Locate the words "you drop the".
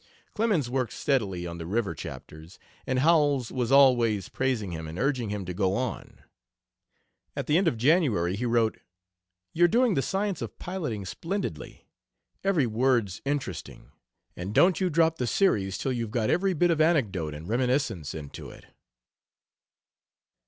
14.81-15.27